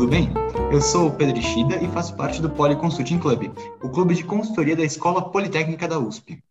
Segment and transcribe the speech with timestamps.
[0.00, 0.30] tudo bem?
[0.72, 3.52] Eu sou o Pedro Ishida e faço parte do Poly Consulting Club,
[3.82, 6.42] o clube de consultoria da Escola Politécnica da USP.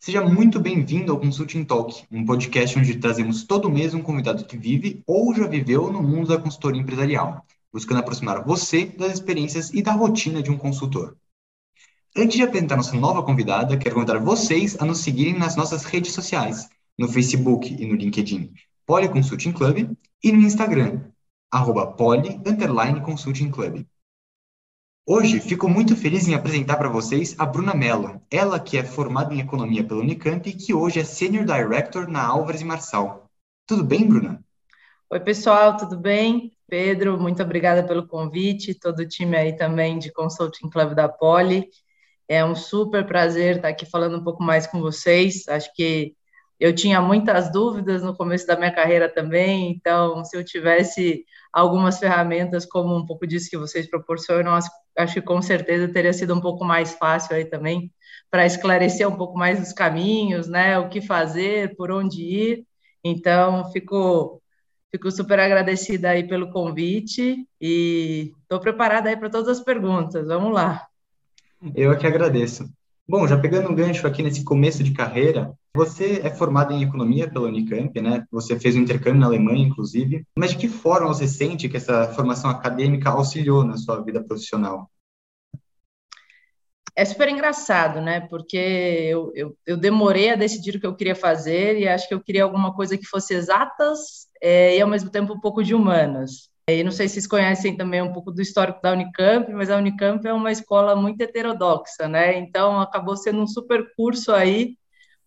[0.00, 4.58] Seja muito bem-vindo ao Consulting Talk, um podcast onde trazemos todo mês um convidado que
[4.58, 9.80] vive ou já viveu no mundo da consultoria empresarial, buscando aproximar você das experiências e
[9.80, 11.16] da rotina de um consultor.
[12.16, 16.12] Antes de apresentar nossa nova convidada, quero convidar vocês a nos seguirem nas nossas redes
[16.12, 18.50] sociais, no Facebook e no LinkedIn,
[18.84, 19.88] Poly Consulting Club,
[20.20, 21.00] e no Instagram,
[21.50, 22.40] arroba poly,
[23.04, 23.84] consulting club.
[25.06, 29.32] Hoje, fico muito feliz em apresentar para vocês a Bruna Mello, ela que é formada
[29.32, 33.30] em Economia pela Unicamp e que hoje é Senior Director na Álvares e Marçal.
[33.66, 34.44] Tudo bem, Bruna?
[35.10, 36.52] Oi, pessoal, tudo bem?
[36.68, 41.70] Pedro, muito obrigada pelo convite, todo o time aí também de Consulting Club da Poli.
[42.28, 45.48] É um super prazer estar aqui falando um pouco mais com vocês.
[45.48, 46.14] Acho que
[46.60, 51.98] eu tinha muitas dúvidas no começo da minha carreira também, então, se eu tivesse algumas
[51.98, 54.58] ferramentas, como um pouco disso que vocês proporcionam,
[54.96, 57.92] acho que com certeza teria sido um pouco mais fácil aí também,
[58.30, 62.66] para esclarecer um pouco mais os caminhos, né, o que fazer, por onde ir.
[63.02, 64.42] Então, fico,
[64.90, 70.26] fico super agradecida aí pelo convite e estou preparada aí para todas as perguntas.
[70.26, 70.86] Vamos lá.
[71.74, 72.68] Eu é que agradeço.
[73.10, 77.26] Bom, já pegando um gancho aqui nesse começo de carreira, você é formado em economia
[77.26, 78.26] pela Unicamp, né?
[78.30, 80.26] Você fez um intercâmbio na Alemanha, inclusive.
[80.36, 84.90] Mas de que forma você sente que essa formação acadêmica auxiliou na sua vida profissional?
[86.94, 88.20] É super engraçado, né?
[88.28, 92.12] Porque eu, eu, eu demorei a decidir o que eu queria fazer e acho que
[92.12, 95.74] eu queria alguma coisa que fosse exatas é, e ao mesmo tempo um pouco de
[95.74, 96.50] humanas.
[96.68, 99.78] E não sei se vocês conhecem também um pouco do histórico da Unicamp, mas a
[99.78, 102.38] Unicamp é uma escola muito heterodoxa, né?
[102.38, 104.76] Então acabou sendo um super curso aí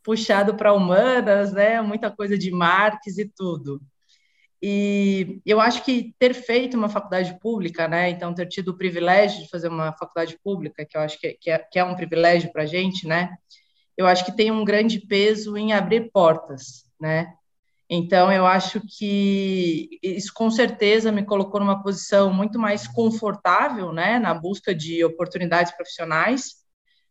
[0.03, 1.81] puxado para humanas, né?
[1.81, 3.81] Muita coisa de Marx e tudo.
[4.61, 8.11] E eu acho que ter feito uma faculdade pública, né?
[8.11, 11.57] Então ter tido o privilégio de fazer uma faculdade pública, que eu acho que é,
[11.57, 13.35] que é um privilégio para a gente, né?
[13.97, 17.33] Eu acho que tem um grande peso em abrir portas, né?
[17.93, 24.17] Então, eu acho que isso com certeza me colocou numa posição muito mais confortável, né,
[24.17, 26.55] na busca de oportunidades profissionais.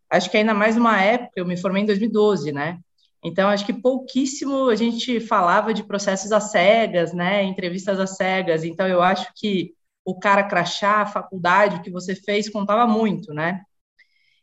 [0.09, 2.79] Acho que ainda mais uma época, eu me formei em 2012, né?
[3.23, 8.65] Então, acho que pouquíssimo a gente falava de processos às cegas, né, entrevistas às cegas.
[8.65, 13.35] Então, eu acho que o cara crachá, a faculdade, o que você fez, contava muito,
[13.35, 13.61] né?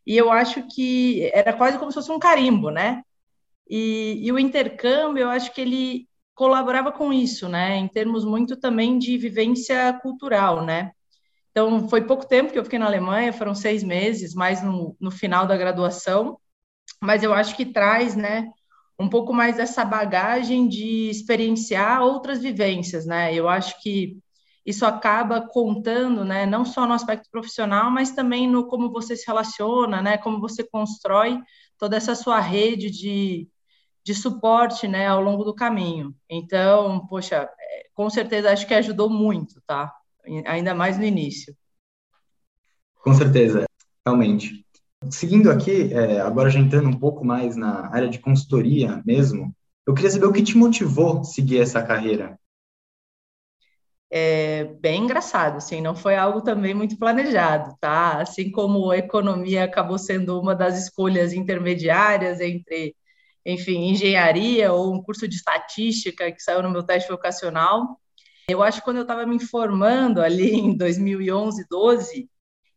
[0.06, 3.02] E eu acho que era quase como se fosse um carimbo, né?
[3.70, 6.07] E, e, o intercâmbio, eu acho que ele
[6.38, 10.92] colaborava com isso, né, em termos muito também de vivência cultural, né.
[11.50, 15.10] Então, foi pouco tempo que eu fiquei na Alemanha, foram seis meses, mais no, no
[15.10, 16.38] final da graduação,
[17.02, 18.52] mas eu acho que traz, né,
[19.00, 24.20] um pouco mais dessa bagagem de experienciar outras vivências, né, eu acho que
[24.64, 29.26] isso acaba contando, né, não só no aspecto profissional, mas também no como você se
[29.26, 31.40] relaciona, né, como você constrói
[31.80, 33.50] toda essa sua rede de,
[34.08, 36.16] de suporte, né, ao longo do caminho.
[36.30, 39.94] Então, poxa, é, com certeza acho que ajudou muito, tá?
[40.46, 41.54] Ainda mais no início.
[43.04, 43.66] Com certeza,
[44.06, 44.66] realmente.
[45.12, 49.54] Seguindo aqui, é, agora já entrando um pouco mais na área de consultoria mesmo,
[49.86, 52.40] eu queria saber o que te motivou a seguir essa carreira.
[54.10, 58.22] É bem engraçado, assim, não foi algo também muito planejado, tá?
[58.22, 62.96] Assim como a economia acabou sendo uma das escolhas intermediárias entre
[63.48, 67.98] enfim, engenharia ou um curso de estatística que saiu no meu teste vocacional.
[68.50, 72.30] Eu acho que quando eu estava me informando ali em 2011, 12,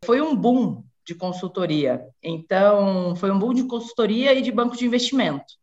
[0.04, 2.06] foi um boom de consultoria.
[2.22, 5.58] Então, foi um boom de consultoria e de banco de investimento.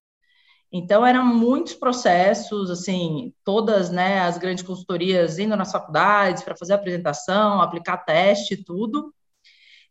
[0.70, 6.74] Então, eram muitos processos, assim, todas né, as grandes consultorias indo nas faculdades para fazer
[6.74, 9.14] apresentação, aplicar teste, tudo.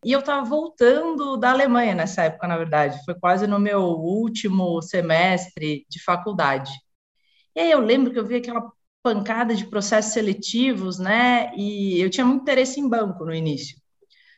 [0.07, 4.81] E eu estava voltando da Alemanha nessa época, na verdade, foi quase no meu último
[4.81, 6.71] semestre de faculdade.
[7.57, 8.71] E aí eu lembro que eu vi aquela
[9.03, 11.53] pancada de processos seletivos, né?
[11.57, 13.77] E eu tinha muito interesse em banco no início.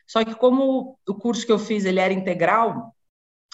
[0.07, 2.91] Só que como o curso que eu fiz ele era integral,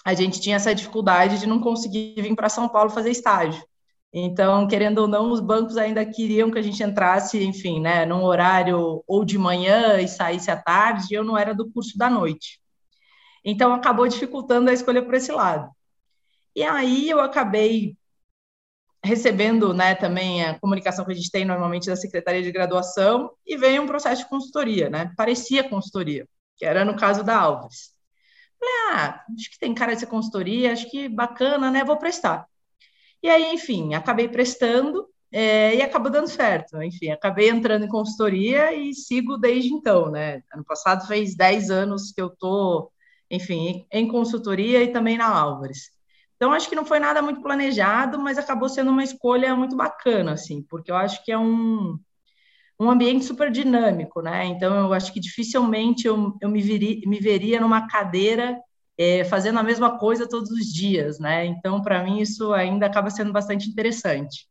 [0.02, 3.62] a gente tinha essa dificuldade de não conseguir vir para São Paulo fazer estágio.
[4.12, 8.24] Então, querendo ou não, os bancos ainda queriam que a gente entrasse, enfim, né, num
[8.24, 12.08] horário ou de manhã e saísse à tarde, e eu não era do curso da
[12.08, 12.60] noite.
[13.44, 15.70] Então, acabou dificultando a escolha por esse lado.
[16.54, 17.96] E aí eu acabei
[19.04, 23.56] recebendo, né, também a comunicação que a gente tem normalmente da Secretaria de Graduação, e
[23.56, 26.26] veio um processo de consultoria, né, parecia consultoria,
[26.56, 27.90] que era no caso da Alves.
[28.58, 32.46] Falei, ah, acho que tem cara de ser consultoria, acho que bacana, né, vou prestar.
[33.26, 36.80] E aí, enfim, acabei prestando é, e acabou dando certo.
[36.80, 40.44] Enfim, acabei entrando em consultoria e sigo desde então, né?
[40.54, 42.88] Ano passado fez 10 anos que eu tô,
[43.28, 45.90] enfim, em consultoria e também na Álvares.
[46.36, 50.34] Então, acho que não foi nada muito planejado, mas acabou sendo uma escolha muito bacana,
[50.34, 51.98] assim, porque eu acho que é um,
[52.78, 54.44] um ambiente super dinâmico, né?
[54.44, 58.56] Então, eu acho que dificilmente eu, eu me, viri, me veria numa cadeira
[58.98, 61.44] é, fazendo a mesma coisa todos os dias, né?
[61.46, 64.46] Então, para mim, isso ainda acaba sendo bastante interessante.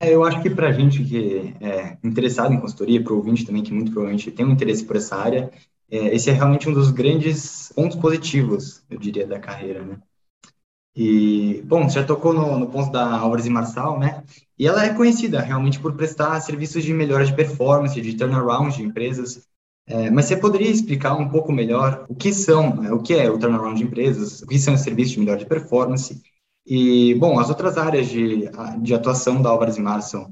[0.00, 3.46] É, eu acho que para a gente que é interessado em consultoria, para o ouvinte
[3.46, 5.50] também que muito provavelmente tem um interesse por essa área,
[5.90, 9.98] é, esse é realmente um dos grandes pontos positivos, eu diria, da carreira, né?
[10.96, 14.22] E, bom, você já tocou no, no ponto da Álvares e Marçal, né?
[14.58, 18.82] E ela é conhecida realmente por prestar serviços de melhora de performance, de turnaround de
[18.82, 19.48] empresas.
[19.86, 23.30] É, mas você poderia explicar um pouco melhor o que são, né, o que é
[23.30, 26.22] o turnaround de empresas, o que são os serviços de melhora de performance
[26.66, 28.48] e, bom, as outras áreas de,
[28.80, 30.30] de atuação da Álvares e Marçal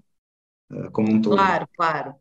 [0.72, 1.37] é, como um todo.
[1.37, 2.14] Claro, claro.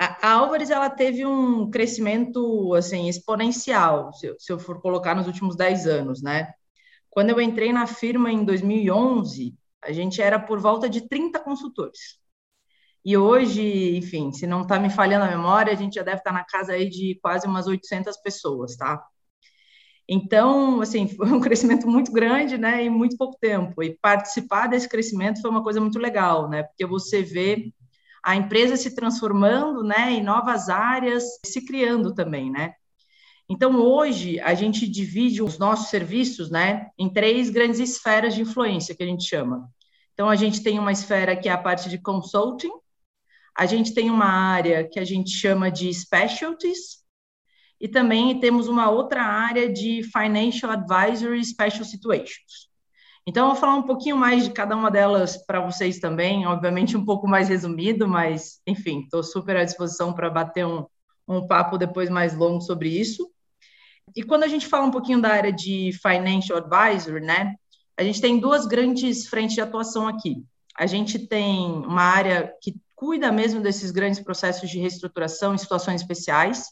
[0.00, 5.26] A, a Álvares, ela teve um crescimento, assim, exponencial, se, se eu for colocar nos
[5.26, 6.52] últimos 10 anos, né?
[7.10, 12.19] Quando eu entrei na firma em 2011, a gente era por volta de 30 consultores.
[13.04, 16.30] E hoje, enfim, se não está me falhando a memória, a gente já deve estar
[16.30, 19.02] tá na casa aí de quase umas 800 pessoas, tá?
[20.08, 23.82] Então, assim, foi um crescimento muito grande, né, em muito pouco tempo.
[23.82, 27.72] E participar desse crescimento foi uma coisa muito legal, né, porque você vê
[28.22, 32.74] a empresa se transformando, né, em novas áreas, se criando também, né.
[33.48, 38.94] Então, hoje, a gente divide os nossos serviços né, em três grandes esferas de influência,
[38.94, 39.68] que a gente chama.
[40.14, 42.70] Então, a gente tem uma esfera que é a parte de consulting,
[43.56, 47.00] a gente tem uma área que a gente chama de specialties,
[47.80, 52.68] e também temos uma outra área de financial advisory special situations.
[53.26, 56.96] Então, eu vou falar um pouquinho mais de cada uma delas para vocês também, obviamente
[56.96, 60.84] um pouco mais resumido, mas, enfim, estou super à disposição para bater um,
[61.26, 63.30] um papo depois mais longo sobre isso.
[64.16, 67.54] E quando a gente fala um pouquinho da área de financial advisor, né,
[67.96, 70.42] a gente tem duas grandes frentes de atuação aqui.
[70.76, 76.02] A gente tem uma área que cuida mesmo desses grandes processos de reestruturação em situações
[76.02, 76.66] especiais.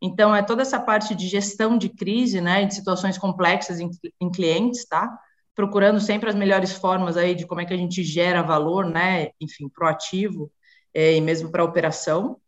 [0.00, 3.90] Então, é toda essa parte de gestão de crise, né, de situações complexas em,
[4.20, 5.10] em clientes, tá?
[5.52, 9.30] Procurando sempre as melhores formas aí de como é que a gente gera valor, né,
[9.40, 10.48] enfim, proativo
[10.94, 12.40] é, e mesmo para a operação.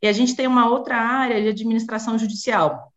[0.00, 2.94] E a gente tem uma outra área de administração judicial,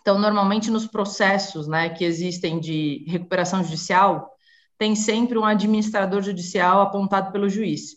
[0.00, 4.30] então, normalmente nos processos né, que existem de recuperação judicial,
[4.78, 7.96] tem sempre um administrador judicial apontado pelo juiz,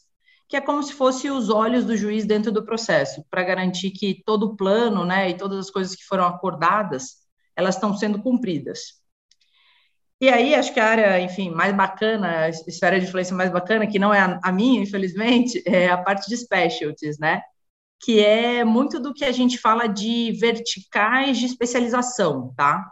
[0.53, 4.21] que é como se fosse os olhos do juiz dentro do processo, para garantir que
[4.23, 7.23] todo o plano né, e todas as coisas que foram acordadas,
[7.55, 9.01] elas estão sendo cumpridas.
[10.21, 13.87] E aí, acho que a área, enfim, mais bacana, a esfera de influência mais bacana,
[13.87, 17.41] que não é a, a minha, infelizmente, é a parte de specialties, né?
[17.99, 22.85] que é muito do que a gente fala de verticais de especialização, tá?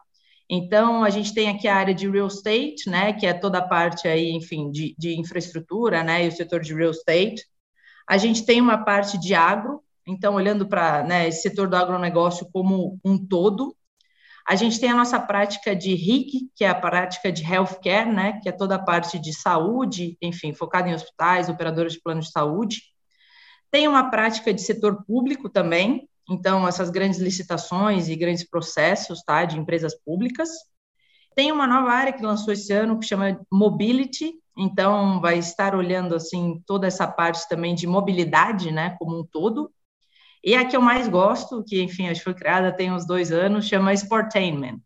[0.50, 3.68] Então, a gente tem aqui a área de real estate, né, que é toda a
[3.68, 7.51] parte aí, enfim, de, de infraestrutura, né, e o setor de real estate.
[8.12, 12.46] A gente tem uma parte de agro, então, olhando para né, esse setor do agronegócio
[12.52, 13.74] como um todo.
[14.46, 18.38] A gente tem a nossa prática de RIC, que é a prática de healthcare, né,
[18.44, 22.30] que é toda a parte de saúde, enfim, focada em hospitais, operadoras de plano de
[22.30, 22.82] saúde.
[23.72, 29.46] Tem uma prática de setor público também, então essas grandes licitações e grandes processos, tá,
[29.46, 30.50] de empresas públicas.
[31.34, 36.16] Tem uma nova área que lançou esse ano que chama Mobility, então vai estar olhando
[36.16, 39.72] assim toda essa parte também de mobilidade, né, como um todo.
[40.44, 43.32] E a que eu mais gosto, que enfim, acho que foi criada tem uns dois
[43.32, 44.82] anos, chama Sportainment,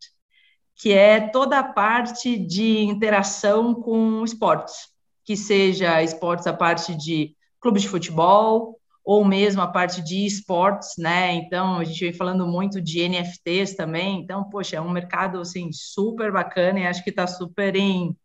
[0.74, 4.88] que é toda a parte de interação com esportes,
[5.24, 10.94] que seja esportes a parte de clubes de futebol, ou mesmo a parte de esportes,
[10.98, 11.32] né?
[11.32, 14.20] Então, a gente vem falando muito de NFTs também.
[14.20, 18.16] Então, poxa, é um mercado, assim, super bacana e acho que está super em,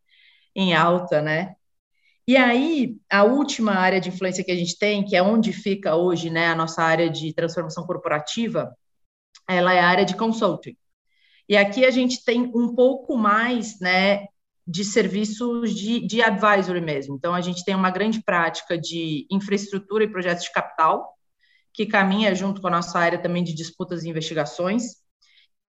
[0.56, 1.56] em alta, né?
[2.28, 5.96] E aí, a última área de influência que a gente tem, que é onde fica
[5.96, 8.76] hoje, né, a nossa área de transformação corporativa,
[9.48, 10.78] ela é a área de consulting.
[11.50, 14.28] E aqui a gente tem um pouco mais, né,
[14.66, 17.16] de serviços de, de advisory mesmo.
[17.16, 21.14] Então, a gente tem uma grande prática de infraestrutura e projetos de capital,
[21.74, 24.84] que caminha junto com a nossa área também de disputas e investigações,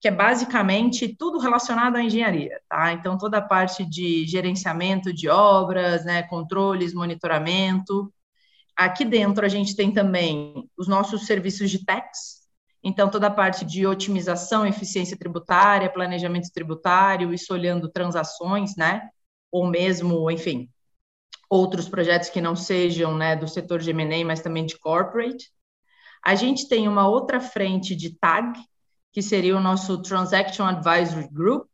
[0.02, 2.92] que é basicamente tudo relacionado à engenharia, tá?
[2.92, 8.12] Então, toda a parte de gerenciamento de obras, né, controles, monitoramento.
[8.76, 12.42] Aqui dentro, a gente tem também os nossos serviços de tax,
[12.84, 19.08] então, toda a parte de otimização, eficiência tributária, planejamento tributário, isso olhando transações, né?
[19.52, 20.68] Ou mesmo, enfim,
[21.48, 25.52] outros projetos que não sejam né, do setor de M&A, mas também de corporate.
[26.24, 28.58] A gente tem uma outra frente de TAG,
[29.12, 31.68] que seria o nosso Transaction Advisory Group.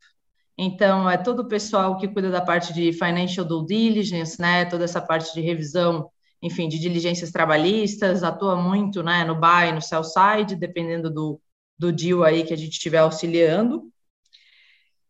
[0.57, 4.83] Então, é todo o pessoal que cuida da parte de financial due diligence, né, toda
[4.83, 10.03] essa parte de revisão, enfim, de diligências trabalhistas, atua muito né, no buy, no sell
[10.03, 11.41] side, dependendo do,
[11.77, 13.89] do deal aí que a gente estiver auxiliando.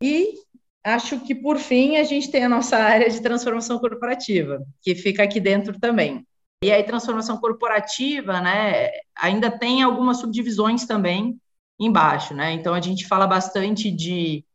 [0.02, 0.36] E
[0.84, 5.24] acho que, por fim, a gente tem a nossa área de transformação corporativa, que fica
[5.24, 6.26] aqui dentro também.
[6.64, 11.40] E aí, transformação corporativa, né, ainda tem algumas subdivisões também
[11.80, 12.52] embaixo, né?
[12.52, 14.46] Então, a gente fala bastante de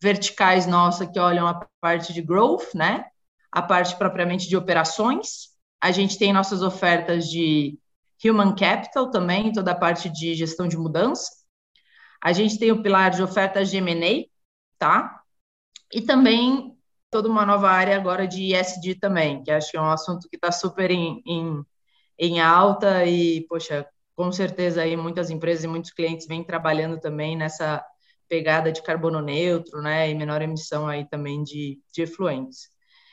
[0.00, 3.06] verticais nossa que olham a parte de growth, né?
[3.50, 5.48] A parte propriamente de operações.
[5.80, 7.78] A gente tem nossas ofertas de
[8.24, 11.30] human capital também, toda a parte de gestão de mudança.
[12.22, 14.26] A gente tem o pilar de ofertas de M&A,
[14.78, 15.22] tá?
[15.92, 16.76] E também
[17.10, 20.36] toda uma nova área agora de ESG também, que acho que é um assunto que
[20.36, 21.64] está super em, em,
[22.18, 27.36] em alta e, poxa, com certeza aí muitas empresas e muitos clientes vêm trabalhando também
[27.36, 27.84] nessa
[28.28, 32.70] pegada de carbono neutro, né, e menor emissão aí também de, de efluentes.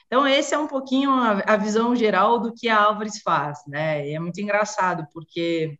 [0.07, 4.07] Então, esse é um pouquinho a, a visão geral do que a Álvares faz, né,
[4.07, 5.77] e é muito engraçado, porque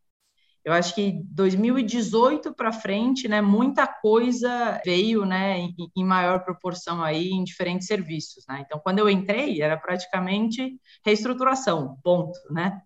[0.64, 7.04] eu acho que 2018 para frente, né, muita coisa veio, né, em, em, maior proporção
[7.04, 8.64] aí em diferentes serviços, né?
[8.64, 12.80] Então, quando eu entrei, era praticamente reestruturação, ponto, né?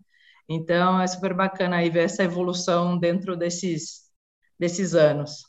[0.47, 4.03] Então, é super bacana aí ver essa evolução dentro desses,
[4.59, 5.43] desses anos.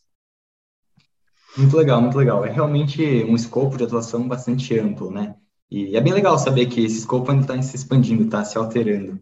[1.57, 2.45] Muito legal, muito legal.
[2.45, 5.35] É realmente um escopo de atuação bastante amplo, né?
[5.71, 9.21] E é bem legal saber que esse escopo ainda está se expandindo, está se alterando.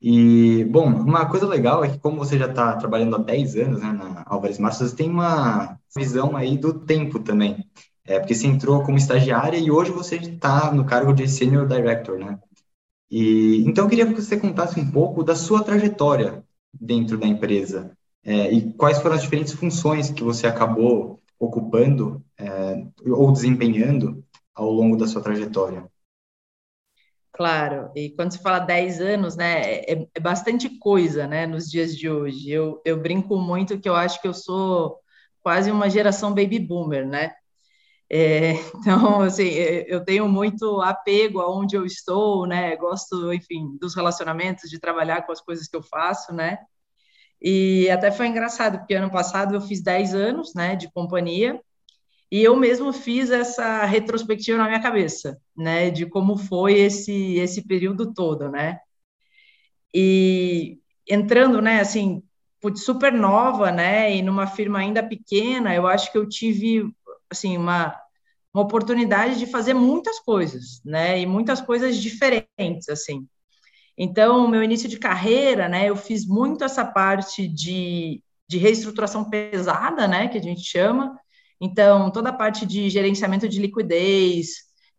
[0.00, 3.80] E, bom, uma coisa legal é que como você já está trabalhando há 10 anos
[3.80, 7.64] né, na Álvares Março, você tem uma visão aí do tempo também.
[8.04, 12.18] É, porque você entrou como estagiária e hoje você está no cargo de Senior Director,
[12.18, 12.38] né?
[13.10, 17.96] E, então, eu queria que você contasse um pouco da sua trajetória dentro da empresa
[18.24, 24.22] é, e quais foram as diferentes funções que você acabou ocupando é, ou desempenhando
[24.54, 25.88] ao longo da sua trajetória.
[27.32, 31.96] Claro, e quando se fala 10 anos, né, é, é, bastante coisa, né, nos dias
[31.96, 32.50] de hoje.
[32.50, 34.98] Eu, eu brinco muito que eu acho que eu sou
[35.40, 37.32] quase uma geração baby boomer, né?
[38.10, 42.76] É, então, assim, é, eu tenho muito apego aonde eu estou, né?
[42.76, 46.58] Gosto, enfim, dos relacionamentos, de trabalhar com as coisas que eu faço, né?
[47.40, 51.60] E até foi engraçado, porque ano passado eu fiz 10 anos, né, de companhia,
[52.30, 57.66] e eu mesmo fiz essa retrospectiva na minha cabeça, né, de como foi esse esse
[57.66, 58.80] período todo, né?
[59.94, 62.22] E entrando, né, assim,
[62.76, 66.92] super nova, né, e numa firma ainda pequena, eu acho que eu tive
[67.30, 67.96] assim, uma,
[68.52, 71.20] uma oportunidade de fazer muitas coisas, né?
[71.20, 73.26] E muitas coisas diferentes, assim.
[73.96, 80.06] Então, meu início de carreira, né, eu fiz muito essa parte de, de reestruturação pesada,
[80.06, 81.18] né, que a gente chama.
[81.60, 84.50] Então, toda a parte de gerenciamento de liquidez,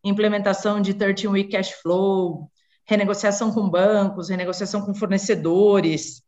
[0.03, 2.51] implementação de 13-week cash flow,
[2.85, 6.21] renegociação com bancos, renegociação com fornecedores,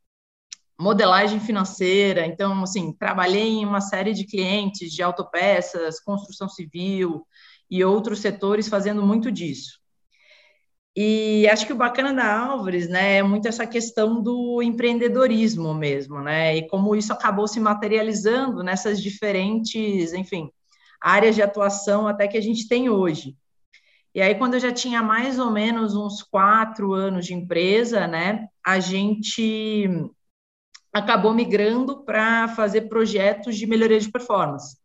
[0.82, 2.26] modelagem financeira.
[2.26, 7.26] Então, assim, trabalhei em uma série de clientes de autopeças, construção civil
[7.70, 9.80] e outros setores fazendo muito disso.
[10.96, 16.20] E acho que o bacana da Álvares, né, é muito essa questão do empreendedorismo mesmo,
[16.20, 20.52] né, e como isso acabou se materializando nessas diferentes, enfim,
[21.00, 23.38] áreas de atuação até que a gente tem hoje.
[24.14, 28.48] E aí, quando eu já tinha mais ou menos uns quatro anos de empresa, né,
[28.66, 29.88] a gente
[30.94, 34.78] acabou migrando para fazer projetos de melhoria de performance.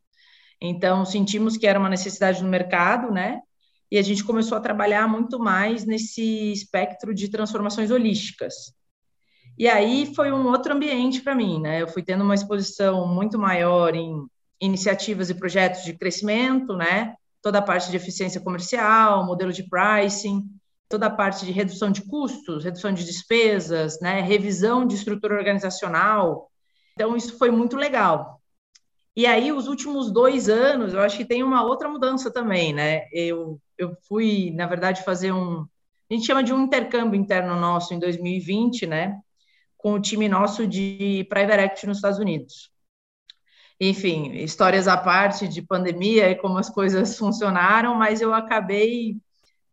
[0.60, 3.40] Então, sentimos que era uma necessidade no mercado, né?
[3.90, 8.74] E a gente começou a trabalhar muito mais nesse espectro de transformações holísticas.
[9.58, 11.82] E aí foi um outro ambiente para mim, né?
[11.82, 14.26] Eu fui tendo uma exposição muito maior em
[14.60, 17.14] iniciativas e projetos de crescimento, né?
[17.42, 20.42] Toda a parte de eficiência comercial, modelo de pricing,
[20.88, 26.50] toda a parte de redução de custos, redução de despesas, né, revisão de estrutura organizacional.
[26.94, 28.40] Então, isso foi muito legal.
[29.16, 33.06] E aí, os últimos dois anos, eu acho que tem uma outra mudança também, né?
[33.10, 35.66] Eu, eu fui, na verdade, fazer um.
[36.10, 39.18] A gente chama de um intercâmbio interno nosso em 2020, né?
[39.78, 42.70] Com o time nosso de Private Equity nos Estados Unidos.
[43.80, 49.16] Enfim, histórias à parte de pandemia e como as coisas funcionaram, mas eu acabei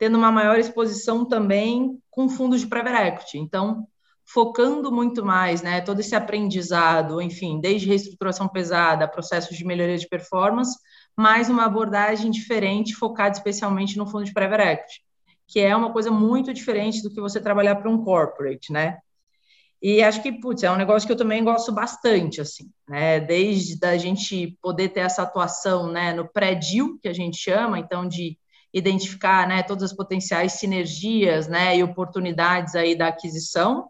[0.03, 3.37] tendo uma maior exposição também com fundos de private equity.
[3.37, 3.87] Então,
[4.25, 10.09] focando muito mais, né, todo esse aprendizado, enfim, desde reestruturação pesada, processos de melhoria de
[10.09, 10.77] performance,
[11.15, 15.01] mais uma abordagem diferente, focada especialmente no fundo de private equity,
[15.47, 18.97] que é uma coisa muito diferente do que você trabalhar para um corporate, né?
[19.81, 23.21] E acho que, putz, é um negócio que eu também gosto bastante, assim, né?
[23.21, 28.05] Desde a gente poder ter essa atuação, né, no pré-deal, que a gente chama, então,
[28.05, 28.37] de
[28.73, 33.89] identificar, né, todas as potenciais sinergias, né, e oportunidades aí da aquisição,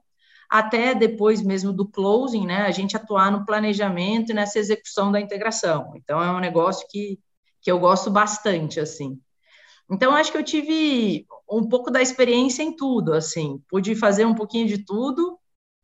[0.49, 5.21] até depois mesmo do closing, né, a gente atuar no planejamento e nessa execução da
[5.21, 5.93] integração.
[5.95, 7.17] Então, é um negócio que,
[7.61, 9.19] que eu gosto bastante, assim.
[9.89, 14.35] Então, acho que eu tive um pouco da experiência em tudo, assim, pude fazer um
[14.35, 15.39] pouquinho de tudo,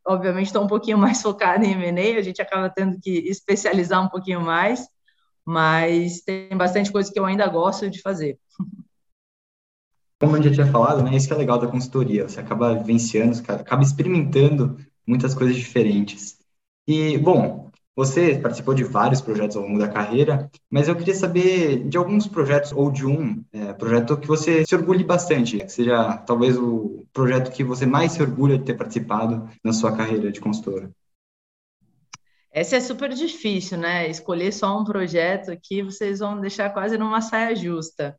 [0.06, 4.10] obviamente estou um pouquinho mais focada em M&A, a gente acaba tendo que especializar um
[4.10, 4.88] pouquinho mais,
[5.46, 8.38] mas tem bastante coisa que eu ainda gosto de fazer.
[10.20, 13.42] Como gente já tinha falado, né, isso que é legal da consultoria, você acaba vivenciando,
[13.48, 16.38] acaba experimentando muitas coisas diferentes.
[16.86, 21.88] E, bom, você participou de vários projetos ao longo da carreira, mas eu queria saber
[21.88, 26.18] de alguns projetos ou de um é, projeto que você se orgulhe bastante, que seja
[26.20, 30.42] talvez o projeto que você mais se orgulha de ter participado na sua carreira de
[30.42, 30.90] consultora.
[32.52, 34.10] Essa é super difícil, né?
[34.10, 38.18] Escolher só um projeto aqui, vocês vão deixar quase numa saia justa.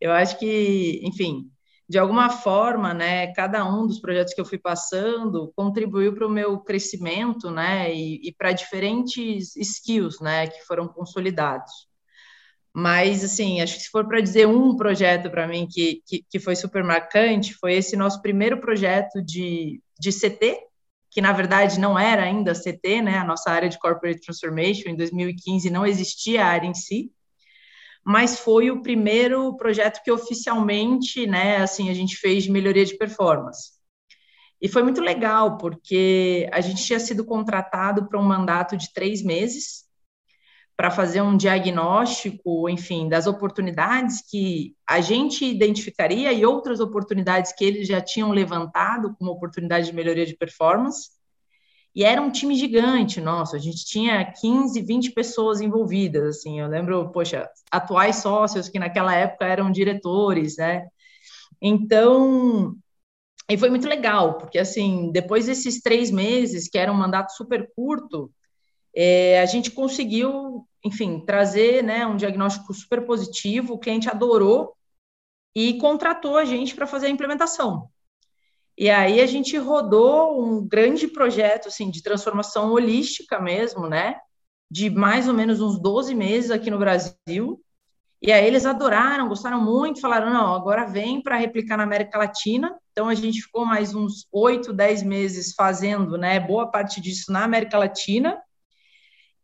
[0.00, 1.50] Eu acho que, enfim,
[1.88, 6.30] de alguma forma, né, cada um dos projetos que eu fui passando contribuiu para o
[6.30, 11.88] meu crescimento, né, e, e para diferentes skills, né, que foram consolidados.
[12.74, 16.38] Mas, assim, acho que se for para dizer um projeto para mim que, que, que,
[16.38, 20.60] foi super marcante, foi esse nosso primeiro projeto de, de CT,
[21.10, 24.96] que na verdade não era ainda CT, né, a nossa área de Corporate Transformation, em
[24.96, 27.10] 2015 não existia a área em si,
[28.08, 32.96] mas foi o primeiro projeto que oficialmente, né, assim, a gente fez de melhoria de
[32.96, 33.72] performance.
[34.62, 39.22] E foi muito legal, porque a gente tinha sido contratado para um mandato de três
[39.22, 39.84] meses
[40.74, 47.62] para fazer um diagnóstico, enfim, das oportunidades que a gente identificaria e outras oportunidades que
[47.62, 51.10] eles já tinham levantado como oportunidade de melhoria de performance.
[51.94, 56.68] E era um time gigante, nossa, a gente tinha 15, 20 pessoas envolvidas, assim, eu
[56.68, 60.86] lembro, poxa, atuais sócios que naquela época eram diretores, né?
[61.60, 62.76] Então,
[63.50, 67.68] e foi muito legal, porque, assim, depois desses três meses, que era um mandato super
[67.74, 68.30] curto,
[68.94, 74.74] é, a gente conseguiu, enfim, trazer né, um diagnóstico super positivo, o cliente adorou
[75.54, 77.88] e contratou a gente para fazer a implementação.
[78.78, 84.16] E aí a gente rodou um grande projeto assim de transformação holística mesmo, né?
[84.70, 87.60] De mais ou menos uns 12 meses aqui no Brasil.
[88.22, 92.78] E aí eles adoraram, gostaram muito, falaram: não, agora vem para replicar na América Latina.
[92.92, 96.38] Então a gente ficou mais uns 8, 10 meses fazendo, né?
[96.38, 98.40] Boa parte disso na América Latina.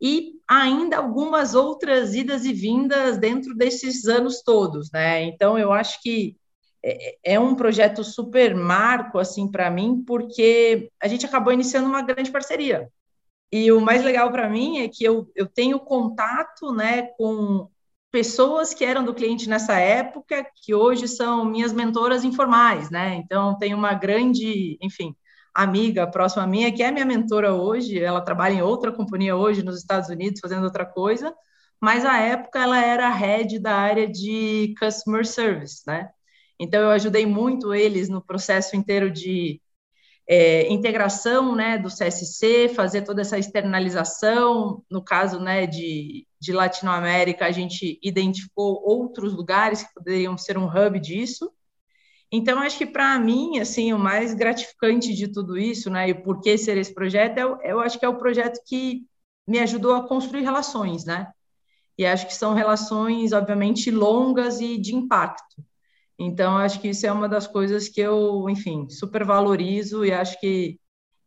[0.01, 5.25] E ainda algumas outras idas e vindas dentro desses anos todos, né?
[5.25, 6.37] Então eu acho que
[6.85, 12.03] é, é um projeto super marco assim para mim, porque a gente acabou iniciando uma
[12.03, 12.91] grande parceria.
[13.51, 17.69] E o mais legal para mim é que eu, eu tenho contato né, com
[18.11, 23.17] pessoas que eram do cliente nessa época, que hoje são minhas mentoras informais, né?
[23.17, 25.17] Então, tem uma grande, enfim,
[25.55, 29.79] amiga próxima minha, que é minha mentora hoje, ela trabalha em outra companhia hoje nos
[29.79, 31.35] Estados Unidos, fazendo outra coisa,
[31.81, 36.09] mas à época ela era head da área de Customer Service, né?
[36.59, 39.61] Então, eu ajudei muito eles no processo inteiro de
[40.29, 44.83] é, integração né, do CSC, fazer toda essa externalização.
[44.91, 50.67] No caso né, de, de Latinoamérica, a gente identificou outros lugares que poderiam ser um
[50.67, 51.53] hub disso.
[52.33, 56.41] Então, acho que para mim, assim, o mais gratificante de tudo isso, né, e por
[56.41, 59.07] que ser esse projeto, eu, eu acho que é o projeto que
[59.47, 61.31] me ajudou a construir relações, né?
[61.97, 65.65] E acho que são relações, obviamente, longas e de impacto.
[66.19, 70.39] Então, acho que isso é uma das coisas que eu, enfim, super valorizo e acho
[70.41, 70.79] que,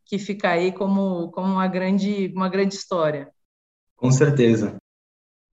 [0.05, 3.29] que fica aí como, como uma, grande, uma grande história.
[3.95, 4.75] Com certeza.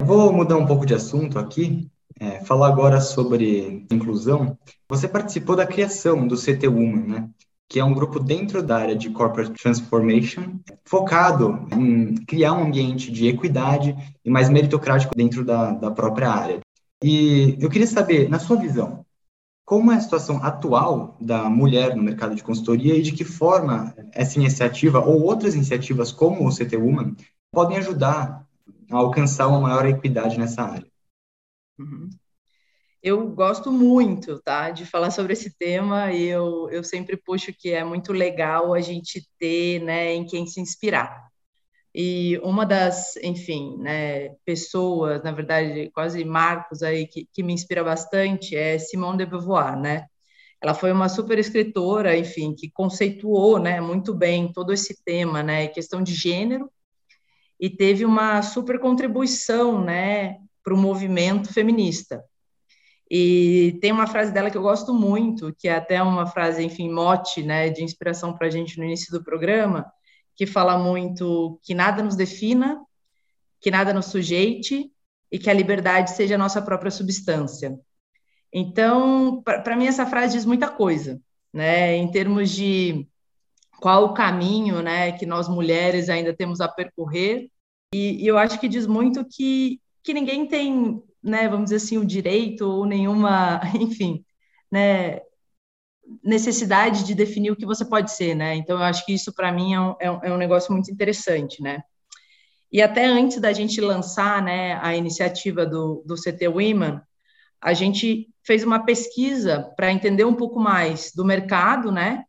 [0.03, 4.59] Vou mudar um pouco de assunto aqui, é, falar agora sobre inclusão.
[4.89, 7.31] Você participou da criação do CT Woman, né?
[7.69, 13.11] que é um grupo dentro da área de Corporate Transformation, focado em criar um ambiente
[13.11, 16.61] de equidade e mais meritocrático dentro da, da própria área.
[17.03, 19.04] E eu queria saber, na sua visão,
[19.65, 23.95] como é a situação atual da mulher no mercado de consultoria e de que forma
[24.13, 27.17] essa iniciativa ou outras iniciativas como o CT Woman
[27.51, 28.47] podem ajudar
[28.91, 30.87] a alcançar uma maior equidade nessa área.
[31.79, 32.11] Uhum.
[33.03, 37.71] Eu gosto muito, tá, de falar sobre esse tema e eu, eu sempre puxo que
[37.71, 41.31] é muito legal a gente ter, né, em quem se inspirar.
[41.95, 47.85] E uma das, enfim, né, pessoas, na verdade, quase marcos aí que, que me inspira
[47.85, 50.07] bastante é Simone de Beauvoir, né?
[50.65, 55.69] ela foi uma super escritora, enfim, que conceituou, né, muito bem todo esse tema, né,
[55.69, 56.71] questão de gênero,
[57.61, 62.25] e teve uma super contribuição, né, para o movimento feminista.
[63.11, 66.91] E tem uma frase dela que eu gosto muito, que é até uma frase, enfim,
[66.91, 69.85] mote, né, de inspiração para a gente no início do programa,
[70.37, 72.81] que fala muito que nada nos defina,
[73.61, 74.91] que nada nos sujeite
[75.31, 77.79] e que a liberdade seja a nossa própria substância.
[78.53, 81.21] Então, para mim essa frase diz muita coisa,
[81.53, 83.09] né, em termos de
[83.81, 87.51] qual o caminho, né, que nós mulheres ainda temos a percorrer
[87.93, 91.97] e, e eu acho que diz muito que, que ninguém tem, né, vamos dizer assim,
[91.97, 94.25] o direito ou nenhuma, enfim,
[94.71, 95.21] né,
[96.23, 98.55] necessidade de definir o que você pode ser, né?
[98.55, 101.63] Então, eu acho que isso, para mim, é um, é, é um negócio muito interessante,
[101.63, 101.83] né?
[102.71, 107.01] E até antes da gente lançar né, a iniciativa do, do CT Women,
[107.61, 112.25] a gente fez uma pesquisa para entender um pouco mais do mercado, né?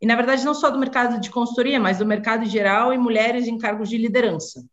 [0.00, 3.46] E, na verdade, não só do mercado de consultoria, mas do mercado geral e mulheres
[3.46, 4.64] em cargos de liderança.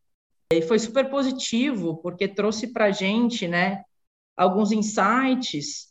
[0.52, 3.84] E foi super positivo, porque trouxe para a gente né,
[4.38, 5.88] alguns insights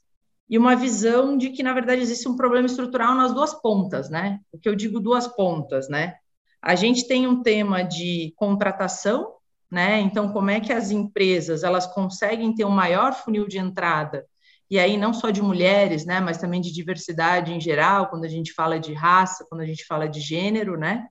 [0.48, 4.40] e uma visão de que, na verdade, existe um problema estrutural nas duas pontas, né?
[4.52, 6.16] O que eu digo duas pontas, né?
[6.62, 9.34] A gente tem um tema de contratação,
[9.70, 10.00] né?
[10.00, 14.24] Então, como é que as empresas elas conseguem ter um maior funil de entrada
[14.68, 18.28] e aí não só de mulheres, né, mas também de diversidade em geral, quando a
[18.28, 21.06] gente fala de raça, quando a gente fala de gênero, né?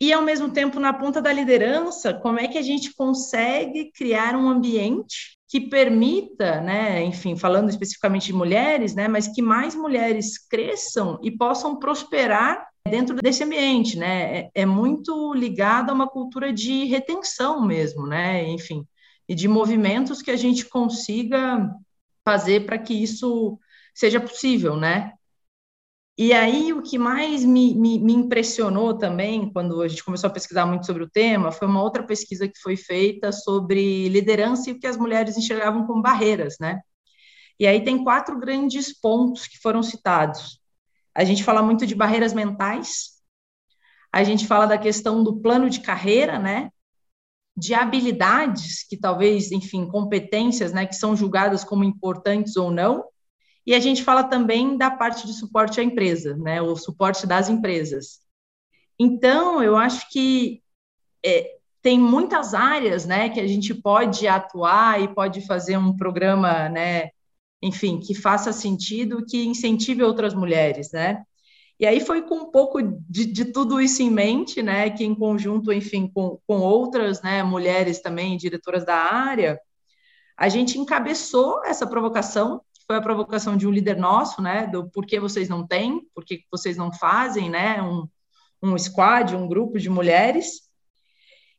[0.00, 4.34] E ao mesmo tempo na ponta da liderança, como é que a gente consegue criar
[4.34, 10.38] um ambiente que permita, né, enfim, falando especificamente de mulheres, né, mas que mais mulheres
[10.48, 14.38] cresçam e possam prosperar dentro desse ambiente, né?
[14.38, 18.46] É, é muito ligado a uma cultura de retenção mesmo, né?
[18.48, 18.86] Enfim,
[19.28, 21.70] e de movimentos que a gente consiga
[22.24, 23.58] fazer para que isso
[23.94, 25.12] seja possível, né?
[26.16, 30.32] E aí, o que mais me, me, me, impressionou também, quando a gente começou a
[30.32, 34.72] pesquisar muito sobre o tema, foi uma outra pesquisa que foi feita sobre liderança e
[34.72, 36.80] o que as mulheres enxergavam como barreiras, né?
[37.58, 40.60] E aí tem quatro grandes pontos que foram citados.
[41.14, 43.14] A gente fala muito de barreiras mentais,
[44.12, 46.70] a gente fala da questão do plano de carreira, né?
[47.56, 53.04] de habilidades que talvez, enfim, competências, né, que são julgadas como importantes ou não.
[53.66, 57.48] E a gente fala também da parte de suporte à empresa, né, o suporte das
[57.48, 58.20] empresas.
[58.98, 60.62] Então, eu acho que
[61.24, 66.68] é, tem muitas áreas, né, que a gente pode atuar e pode fazer um programa,
[66.68, 67.10] né,
[67.62, 71.22] enfim, que faça sentido, que incentive outras mulheres, né?
[71.78, 75.14] E aí foi com um pouco de, de, tudo isso em mente, né, que em
[75.14, 79.60] conjunto, enfim, com, com outras né, mulheres também, diretoras da área,
[80.36, 85.06] a gente encabeçou essa provocação, foi a provocação de um líder nosso, né, do por
[85.06, 88.08] que vocês não têm, por que vocês não fazem, né, um,
[88.62, 90.62] um squad, um grupo de mulheres.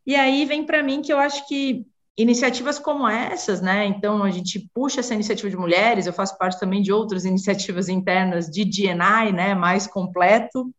[0.05, 1.85] E aí vem para mim que eu acho que
[2.17, 3.85] iniciativas como essas, né?
[3.85, 7.89] Então a gente puxa essa iniciativa de mulheres, eu faço parte também de outras iniciativas
[7.89, 9.53] internas de DNI, né?
[9.53, 10.73] Mais completo.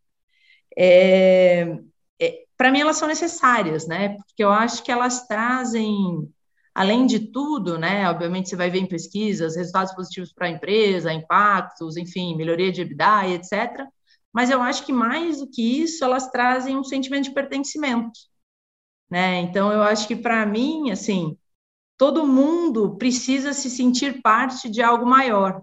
[0.76, 1.78] É,
[2.20, 4.16] é, Para mim elas são necessárias, né?
[4.16, 6.28] Porque eu acho que elas trazem,
[6.76, 8.08] além de tudo, né?
[8.10, 12.82] Obviamente você vai ver em pesquisas resultados positivos para a empresa, impactos, enfim, melhoria de
[12.82, 13.86] EBITDA, etc.
[14.32, 18.12] Mas eu acho que mais do que isso, elas trazem um sentimento de pertencimento
[19.10, 19.40] né?
[19.40, 21.36] Então eu acho que para mim, assim,
[21.96, 25.62] todo mundo precisa se sentir parte de algo maior.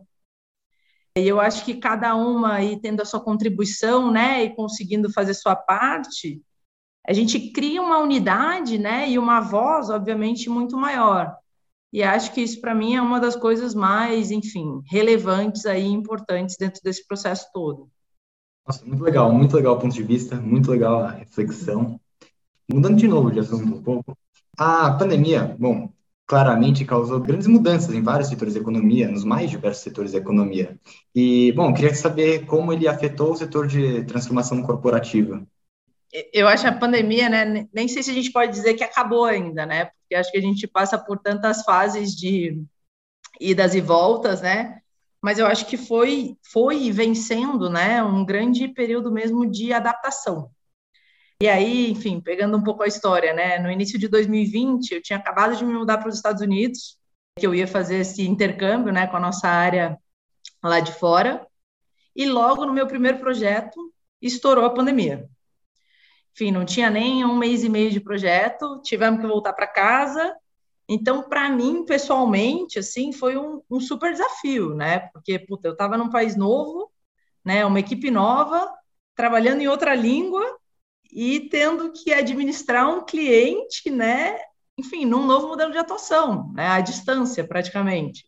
[1.15, 5.35] E eu acho que cada uma aí tendo a sua contribuição, né, e conseguindo fazer
[5.35, 6.41] sua parte,
[7.05, 11.35] a gente cria uma unidade, né, e uma voz, obviamente, muito maior.
[11.91, 16.55] E acho que isso para mim é uma das coisas mais, enfim, relevantes aí, importantes
[16.57, 17.87] dentro desse processo todo.
[18.65, 21.99] Nossa, muito legal, muito legal o ponto de vista, muito legal a reflexão.
[22.71, 24.17] Mudando de novo de assunto um pouco,
[24.57, 25.91] a pandemia, bom,
[26.25, 30.79] claramente causou grandes mudanças em vários setores da economia, nos mais diversos setores da economia.
[31.13, 35.45] E, bom, queria saber como ele afetou o setor de transformação corporativa.
[36.31, 39.65] Eu acho a pandemia, né, nem sei se a gente pode dizer que acabou ainda,
[39.65, 42.63] né, porque acho que a gente passa por tantas fases de
[43.39, 44.79] idas e voltas, né,
[45.21, 50.51] mas eu acho que foi, foi vencendo, né, um grande período mesmo de adaptação.
[51.41, 53.59] E aí, enfim, pegando um pouco a história, né?
[53.59, 56.97] No início de 2020, eu tinha acabado de me mudar para os Estados Unidos,
[57.37, 59.97] que eu ia fazer esse intercâmbio, né, com a nossa área
[60.63, 61.45] lá de fora.
[62.15, 63.77] E logo no meu primeiro projeto,
[64.21, 65.27] estourou a pandemia.
[66.33, 70.35] Enfim, não tinha nem um mês e meio de projeto, tivemos que voltar para casa.
[70.89, 74.99] Então, para mim, pessoalmente, assim, foi um, um, super desafio, né?
[75.13, 76.91] Porque, puta, eu estava num país novo,
[77.45, 77.63] né?
[77.65, 78.67] Uma equipe nova,
[79.15, 80.43] trabalhando em outra língua
[81.11, 84.35] e tendo que administrar um cliente, né?
[84.77, 86.67] Enfim, num novo modelo de atuação, né?
[86.67, 88.25] À distância, praticamente.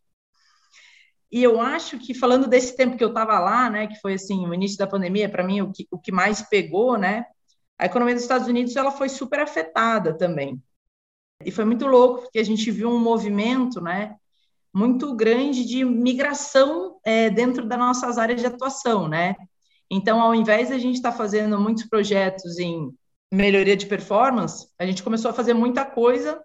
[1.32, 3.88] E eu acho que, falando desse tempo que eu estava lá, né?
[3.88, 6.98] Que foi, assim, o início da pandemia, para mim, o que, o que mais pegou,
[6.98, 7.26] né?
[7.78, 10.62] A economia dos Estados Unidos, ela foi super afetada também.
[11.44, 14.16] E foi muito louco, porque a gente viu um movimento, né?
[14.76, 19.34] muito grande de migração é, dentro das nossas áreas de atuação, né?
[19.90, 22.94] Então, ao invés de a gente estar tá fazendo muitos projetos em
[23.32, 26.44] melhoria de performance, a gente começou a fazer muita coisa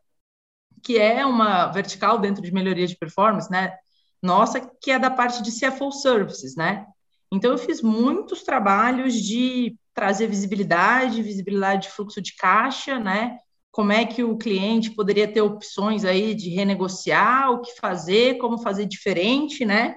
[0.81, 3.77] que é uma vertical dentro de melhoria de performance, né?
[4.23, 6.87] Nossa, que é da parte de CFO Services, né?
[7.33, 13.38] Então, eu fiz muitos trabalhos de trazer visibilidade, visibilidade de fluxo de caixa, né?
[13.70, 18.59] como é que o cliente poderia ter opções aí de renegociar, o que fazer, como
[18.59, 19.96] fazer diferente, né?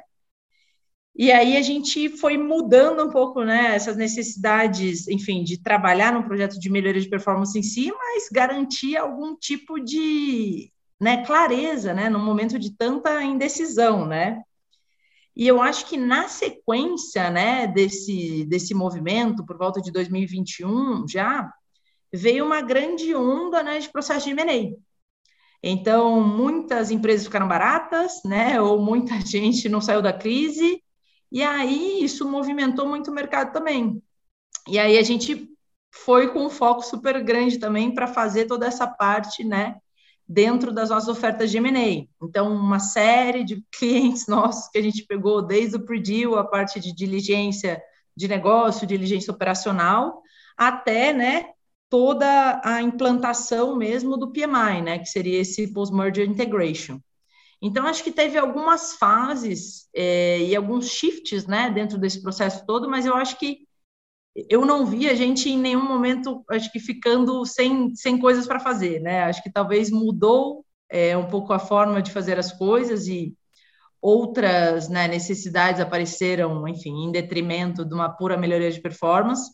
[1.16, 6.24] E aí a gente foi mudando um pouco, né, essas necessidades, enfim, de trabalhar num
[6.24, 12.10] projeto de melhoria de performance em si, mas garantir algum tipo de, né, clareza, né,
[12.10, 14.42] no momento de tanta indecisão, né?
[15.36, 21.52] E eu acho que na sequência, né, desse desse movimento, por volta de 2021, já
[22.14, 24.78] veio uma grande onda né, de processo de M&A.
[25.64, 30.84] Então, muitas empresas ficaram baratas, né, ou muita gente não saiu da crise,
[31.32, 34.02] e aí isso movimentou muito o mercado também.
[34.68, 35.50] E aí a gente
[35.92, 39.78] foi com um foco super grande também para fazer toda essa parte, né,
[40.34, 42.08] dentro das nossas ofertas de M&A.
[42.26, 46.80] Então, uma série de clientes nossos que a gente pegou desde o pre-deal, a parte
[46.80, 47.82] de diligência
[48.18, 50.22] de negócio, diligência operacional,
[50.58, 51.46] até, né,
[51.90, 57.00] toda a implantação mesmo do PMI, né, que seria esse post-merger integration.
[57.62, 62.90] Então, acho que teve algumas fases é, e alguns shifts, né, dentro desse processo todo,
[62.90, 63.68] mas eu acho que
[64.36, 68.60] eu não vi a gente em nenhum momento, acho que ficando sem, sem coisas para
[68.60, 73.08] fazer, né, acho que talvez mudou é, um pouco a forma de fazer as coisas
[73.08, 73.36] e
[74.02, 79.50] outras né, necessidades apareceram, enfim, em detrimento de uma pura melhoria de performance,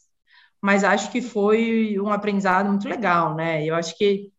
[0.61, 3.63] mas acho que foi um aprendizado muito legal, né?
[3.65, 4.31] Eu acho que,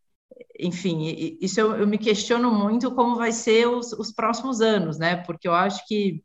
[0.59, 5.17] enfim, isso eu, eu me questiono muito como vai ser os, os, próximos anos, né?
[5.17, 6.23] Porque eu acho que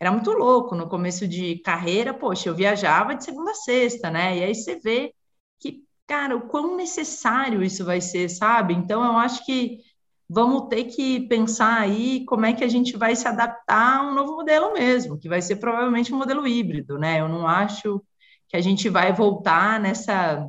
[0.00, 4.38] era muito louco no começo de carreira, poxa, eu viajava de segunda a sexta, né?
[4.38, 5.12] E aí você vê
[5.58, 8.74] que, cara, o quão necessário isso vai ser, sabe?
[8.74, 9.80] Então eu acho que
[10.28, 14.14] vamos ter que pensar aí como é que a gente vai se adaptar a um
[14.14, 17.20] novo modelo mesmo, que vai ser provavelmente um modelo híbrido, né?
[17.20, 18.02] Eu não acho
[18.48, 20.48] que a gente vai voltar nessa,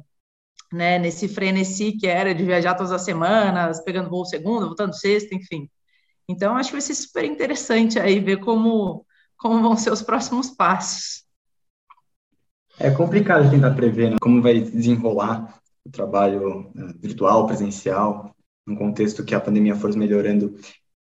[0.72, 5.36] né, nesse frenesi que era de viajar todas as semanas, pegando voo segunda, voltando sexta,
[5.36, 5.70] enfim.
[6.30, 9.06] Então, acho que vai ser super interessante aí ver como,
[9.40, 11.24] como vão ser os próximos passos.
[12.78, 18.36] É complicado tentar prever né, como vai desenrolar o trabalho uh, virtual, presencial,
[18.68, 20.56] num contexto que a pandemia for melhorando.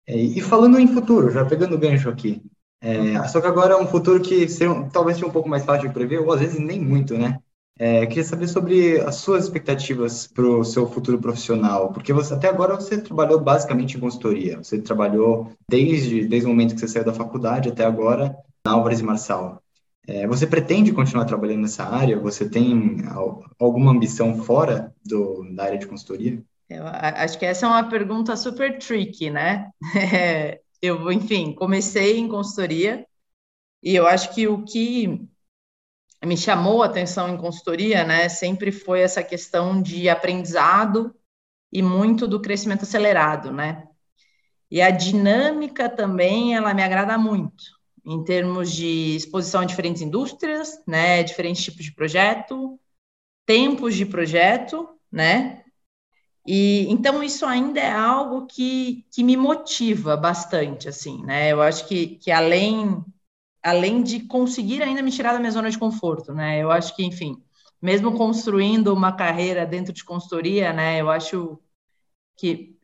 [0.07, 2.41] É, e falando em futuro, já pegando o gancho aqui,
[2.81, 4.47] é, só que agora é um futuro que
[4.91, 7.39] talvez seja um pouco mais fácil de prever, ou às vezes nem muito, né?
[7.81, 12.49] É, queria saber sobre as suas expectativas para o seu futuro profissional, porque você até
[12.49, 14.57] agora você trabalhou basicamente em consultoria.
[14.57, 18.99] Você trabalhou desde, desde o momento que você saiu da faculdade até agora na Álvares
[18.99, 19.63] e Marçal.
[20.05, 22.19] É, você pretende continuar trabalhando nessa área?
[22.19, 22.97] Você tem
[23.57, 26.43] alguma ambição fora do, da área de consultoria?
[26.69, 29.69] Eu acho que essa é uma pergunta super tricky, né?
[30.81, 33.05] Eu, enfim, comecei em consultoria
[33.83, 35.27] e eu acho que o que
[36.25, 41.15] me chamou a atenção em consultoria, né, sempre foi essa questão de aprendizado
[41.71, 43.87] e muito do crescimento acelerado, né?
[44.71, 47.63] E a dinâmica também, ela me agrada muito,
[48.05, 52.79] em termos de exposição a diferentes indústrias, né, diferentes tipos de projeto,
[53.45, 55.63] tempos de projeto, né?
[56.45, 61.51] E então isso ainda é algo que, que me motiva bastante, assim, né?
[61.51, 63.03] Eu acho que, que além
[63.63, 66.61] além de conseguir ainda me tirar da minha zona de conforto, né?
[66.61, 67.41] Eu acho que, enfim,
[67.81, 71.01] mesmo construindo uma carreira dentro de consultoria, né?
[71.01, 71.59] Eu acho
[72.37, 72.77] que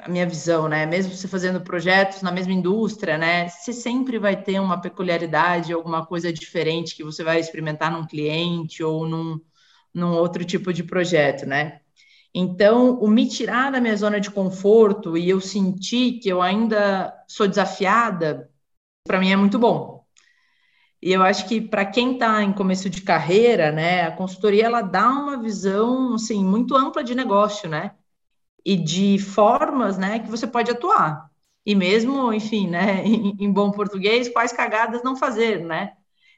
[0.00, 0.86] a minha visão, né?
[0.86, 3.48] Mesmo você fazendo projetos na mesma indústria, né?
[3.48, 8.82] Você sempre vai ter uma peculiaridade, alguma coisa diferente que você vai experimentar num cliente
[8.82, 9.40] ou num,
[9.92, 11.80] num outro tipo de projeto, né?
[12.34, 17.14] Então, o me tirar da minha zona de conforto e eu sentir que eu ainda
[17.28, 18.50] sou desafiada,
[19.04, 19.93] para mim é muito bom.
[21.04, 24.80] E eu acho que para quem está em começo de carreira, né, a consultoria ela
[24.80, 27.94] dá uma visão assim muito ampla de negócio, né?
[28.64, 31.30] E de formas, né, que você pode atuar.
[31.66, 35.94] E mesmo, enfim, né, em, em bom português, quais cagadas não fazer, né?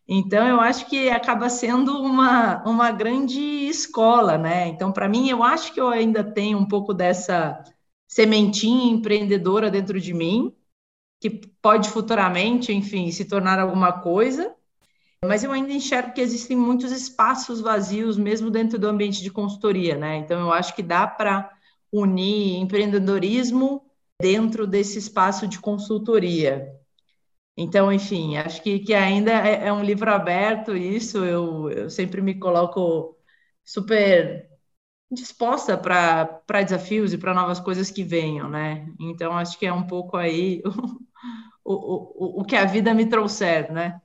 [0.09, 4.69] Então, eu acho que acaba sendo uma, uma grande escola, né?
[4.69, 7.63] Então, para mim, eu acho que eu ainda tenho um pouco dessa
[8.09, 10.55] sementinha empreendedora dentro de mim,
[11.21, 11.31] que
[11.63, 14.56] pode futuramente, enfim, se tornar alguma coisa,
[15.25, 19.97] mas eu ainda enxergo que existem muitos espaços vazios, mesmo dentro do ambiente de consultoria,
[19.97, 20.17] né?
[20.17, 21.51] Então, eu acho que dá para
[21.93, 23.83] unir empreendedorismo
[24.21, 26.73] dentro desse espaço de consultoria.
[27.57, 32.21] Então, enfim, acho que, que ainda é, é um livro aberto, isso eu, eu sempre
[32.21, 33.17] me coloco
[33.65, 34.49] super
[35.11, 38.87] disposta para desafios e para novas coisas que venham, né?
[39.01, 40.63] Então, acho que é um pouco aí
[41.65, 44.01] o, o, o, o que a vida me trouxer, né?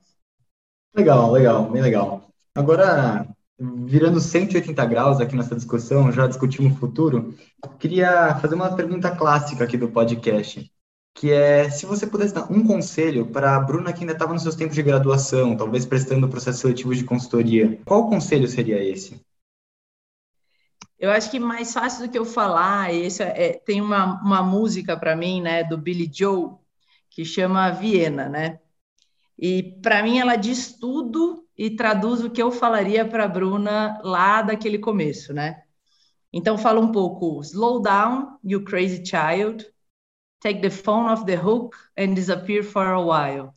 [0.94, 2.28] Legal, legal, bem legal.
[2.54, 3.26] Agora,
[3.58, 7.34] virando 180 graus aqui nessa discussão, já discutimos o futuro,
[7.78, 10.70] queria fazer uma pergunta clássica aqui do podcast,
[11.14, 14.42] que é se você pudesse dar um conselho para a Bruna que ainda estava nos
[14.42, 19.20] seus tempos de graduação, talvez prestando processo seletivo de consultoria, qual conselho seria esse?
[20.98, 24.42] Eu acho que mais fácil do que eu falar, esse é, é tem uma, uma
[24.42, 26.50] música para mim, né, do Billy Joe,
[27.10, 28.60] que chama Viena, né?
[29.42, 34.00] E para mim ela diz tudo e traduz o que eu falaria para a Bruna
[34.04, 35.64] lá daquele começo, né?
[36.32, 39.66] Então fala um pouco, slow down, you crazy child.
[40.40, 43.52] Take the phone off the hook and disappear for a while.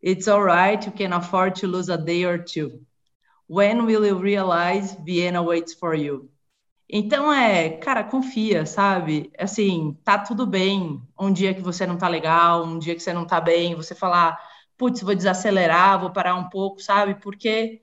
[0.00, 2.86] It's all right, you can afford to lose a day or two.
[3.48, 6.30] When will you realize Vienna waits for you?
[6.88, 9.32] Então é, cara, confia, sabe?
[9.36, 11.02] Assim, tá tudo bem.
[11.18, 13.92] Um dia que você não tá legal, um dia que você não tá bem, você
[13.92, 14.38] falar,
[14.76, 17.14] putz, vou desacelerar, vou parar um pouco, sabe?
[17.16, 17.82] Porque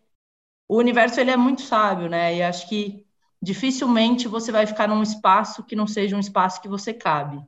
[0.67, 2.35] o universo ele é muito sábio, né?
[2.35, 3.05] E acho que
[3.41, 7.43] dificilmente você vai ficar num espaço que não seja um espaço que você cabe.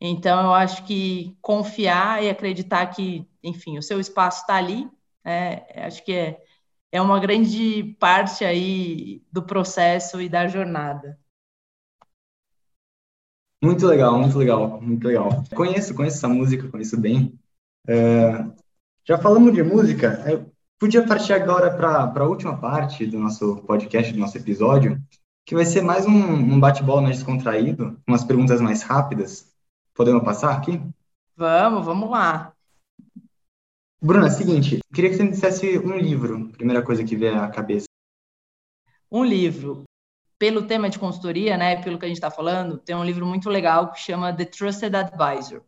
[0.00, 4.88] Então, eu acho que confiar e acreditar que, enfim, o seu espaço está ali,
[5.24, 6.42] é, acho que é,
[6.92, 11.18] é uma grande parte aí do processo e da jornada.
[13.62, 15.44] Muito legal, muito legal, muito legal.
[15.54, 17.39] Conheço, conheço essa música, conheço bem.
[17.88, 18.44] É,
[19.04, 24.12] já falamos de música, eu podia partir agora para a última parte do nosso podcast,
[24.12, 25.00] do nosso episódio,
[25.44, 29.52] que vai ser mais um, um bate-bola mais descontraído, umas perguntas mais rápidas.
[29.94, 30.80] Podemos passar aqui?
[31.36, 32.52] Vamos, vamos lá.
[34.02, 37.48] Bruna, é seguinte, queria que você me dissesse um livro, primeira coisa que vier à
[37.48, 37.86] cabeça.
[39.10, 39.84] Um livro.
[40.38, 43.50] Pelo tema de consultoria, né, pelo que a gente está falando, tem um livro muito
[43.50, 45.62] legal que chama The Trusted Advisor.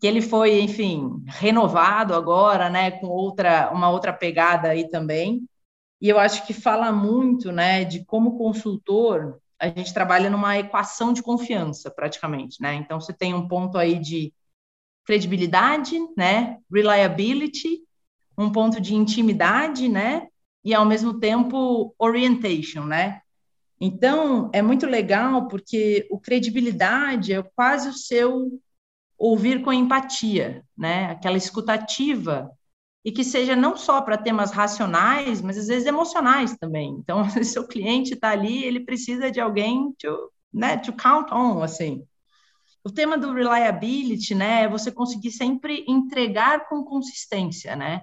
[0.00, 5.46] Que ele foi, enfim, renovado agora, né, com outra, uma outra pegada aí também.
[6.00, 11.12] E eu acho que fala muito, né, de como consultor a gente trabalha numa equação
[11.12, 12.74] de confiança, praticamente, né?
[12.76, 14.32] Então, você tem um ponto aí de
[15.04, 16.56] credibilidade, né?
[16.72, 17.82] Reliability,
[18.38, 20.28] um ponto de intimidade, né?
[20.64, 23.20] E, ao mesmo tempo, orientation, né?
[23.78, 28.58] Então, é muito legal porque o credibilidade é quase o seu
[29.20, 31.10] ouvir com empatia, né?
[31.10, 32.50] Aquela escutativa
[33.04, 36.96] e que seja não só para temas racionais, mas às vezes emocionais também.
[36.98, 41.62] Então, se seu cliente está ali, ele precisa de alguém to, né, to count on,
[41.62, 42.02] assim.
[42.82, 48.02] O tema do reliability, né, é você conseguir sempre entregar com consistência, né?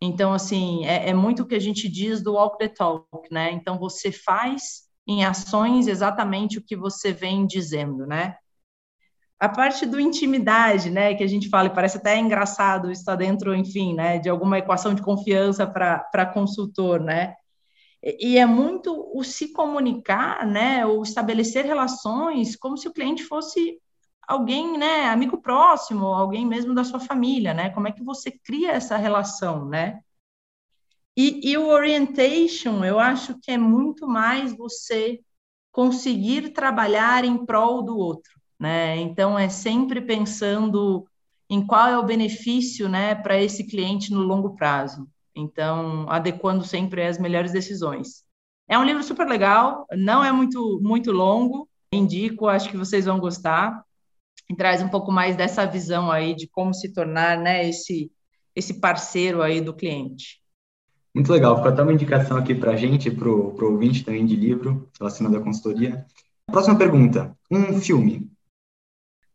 [0.00, 3.52] Então, assim, é, é muito o que a gente diz do walk the talk, né?
[3.52, 8.36] Então, você faz em ações exatamente o que você vem dizendo, né?
[9.40, 13.54] A parte do intimidade, né, que a gente fala, e parece até engraçado estar dentro,
[13.54, 17.34] enfim, né, de alguma equação de confiança para consultor, né,
[18.02, 23.78] e é muito o se comunicar, né, ou estabelecer relações como se o cliente fosse
[24.26, 28.72] alguém, né, amigo próximo, alguém mesmo da sua família, né, como é que você cria
[28.72, 30.00] essa relação, né,
[31.16, 35.20] e, e o orientation, eu acho que é muito mais você
[35.72, 38.96] conseguir trabalhar em prol do outro, né?
[38.96, 41.06] Então é sempre pensando
[41.50, 45.08] em qual é o benefício, né, para esse cliente no longo prazo.
[45.34, 48.24] Então, adequando sempre as melhores decisões.
[48.68, 53.18] É um livro super legal, não é muito muito longo, indico, acho que vocês vão
[53.18, 53.82] gostar.
[54.50, 58.10] E traz um pouco mais dessa visão aí de como se tornar, né, esse
[58.54, 60.42] esse parceiro aí do cliente.
[61.14, 64.34] Muito legal, ficou até uma indicação aqui para a gente, para o ouvinte também de
[64.34, 66.04] livro relacionado à consultoria.
[66.46, 68.28] Próxima pergunta: um filme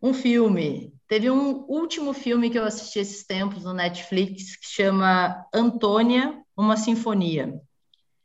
[0.03, 0.93] um filme.
[1.07, 6.75] Teve um último filme que eu assisti esses tempos no Netflix que chama Antônia, uma
[6.75, 7.57] sinfonia.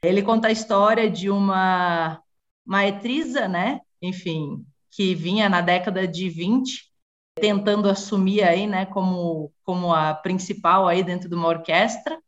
[0.02, 2.20] Ele conta a história de uma
[2.66, 3.80] maetrisa, né?
[4.02, 6.88] Enfim, que vinha na década de 20
[7.40, 12.18] tentando assumir aí, né, como como a principal aí dentro de uma orquestra.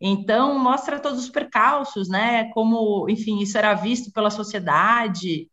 [0.00, 2.50] Então, mostra todos os percalços, né?
[2.52, 5.49] Como, enfim, isso era visto pela sociedade.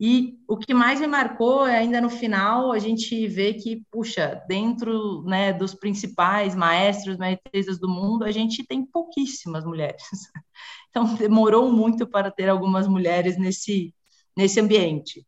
[0.00, 4.44] E o que mais me marcou é ainda no final a gente vê que, puxa,
[4.46, 10.02] dentro né, dos principais maestros, maestresas do mundo, a gente tem pouquíssimas mulheres.
[10.90, 13.94] Então, demorou muito para ter algumas mulheres nesse,
[14.34, 15.24] nesse ambiente.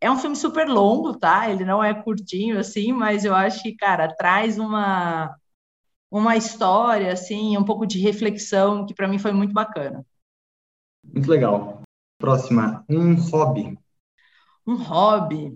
[0.00, 1.50] É um filme super longo, tá?
[1.50, 5.36] Ele não é curtinho assim, mas eu acho que, cara, traz uma,
[6.10, 10.06] uma história, assim, um pouco de reflexão que para mim foi muito bacana.
[11.04, 11.82] Muito legal.
[12.18, 13.78] Próxima, um hobby.
[14.70, 15.52] Um hobby.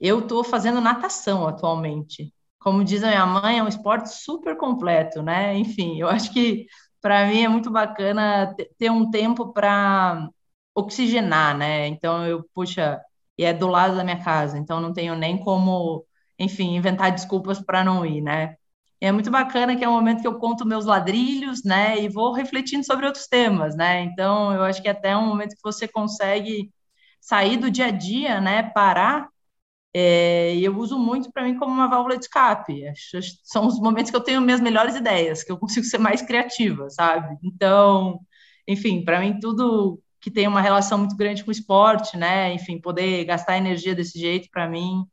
[0.00, 2.34] Eu estou fazendo natação atualmente.
[2.58, 5.56] Como diz a minha mãe, é um esporte super completo, né?
[5.56, 6.66] Enfim, eu acho que
[7.00, 10.28] para mim é muito bacana ter um tempo para
[10.74, 11.86] oxigenar, né?
[11.88, 13.00] Então eu, puxa,
[13.38, 16.04] e é do lado da minha casa, então não tenho nem como,
[16.38, 18.56] enfim, inventar desculpas para não ir, né?
[19.00, 22.32] é muito bacana que é um momento que eu conto meus ladrilhos, né, e vou
[22.32, 24.02] refletindo sobre outros temas, né?
[24.02, 26.70] Então, eu acho que é até um momento que você consegue
[27.20, 29.28] sair do dia a dia, né, parar.
[29.92, 32.84] É, eu uso muito para mim como uma válvula de escape.
[33.44, 36.88] São os momentos que eu tenho minhas melhores ideias, que eu consigo ser mais criativa,
[36.90, 37.36] sabe?
[37.42, 38.20] Então,
[38.68, 42.52] enfim, para mim tudo que tem uma relação muito grande com o esporte, né?
[42.54, 45.04] Enfim, poder gastar energia desse jeito para mim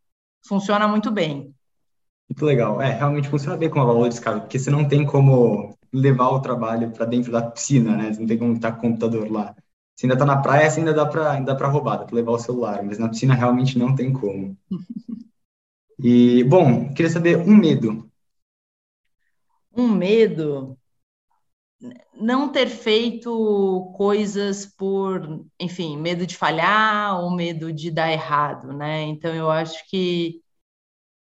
[0.47, 1.53] funciona muito bem.
[2.29, 2.81] Muito legal.
[2.81, 6.29] É, realmente funciona bem com a válvula de escape, porque você não tem como levar
[6.29, 8.13] o trabalho para dentro da piscina, né?
[8.13, 9.55] Você não tem como estar com o computador lá.
[9.97, 12.15] Se ainda está na praia, você ainda dá para ainda dá para roubar, dá para
[12.15, 14.55] levar o celular, mas na piscina realmente não tem como.
[15.99, 18.07] E, bom, queria saber um medo.
[19.75, 20.77] Um medo?
[22.13, 29.01] Não ter feito coisas por, enfim, medo de falhar ou medo de dar errado, né?
[29.05, 30.39] Então, eu acho que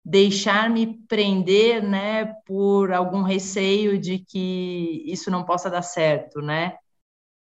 [0.03, 6.75] deixar-me prender, né, por algum receio de que isso não possa dar certo, né?